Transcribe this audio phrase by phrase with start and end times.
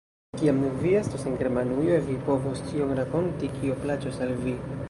[0.37, 4.61] Kiam vi estos en Germanujo, vi povos ĉion rakonti, kio plaĉos al vi.